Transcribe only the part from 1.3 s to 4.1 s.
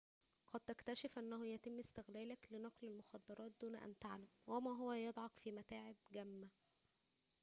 يتم استغلالك لنقل المخدرات دون أن